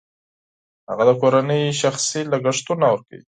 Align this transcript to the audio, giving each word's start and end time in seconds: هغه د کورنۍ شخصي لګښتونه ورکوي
هغه 0.89 1.03
د 1.09 1.11
کورنۍ 1.21 1.63
شخصي 1.81 2.21
لګښتونه 2.31 2.85
ورکوي 2.89 3.19